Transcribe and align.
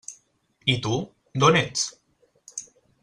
I 0.73 0.77
tu, 0.85 0.95
d'on 1.43 1.59
ets? 1.61 1.85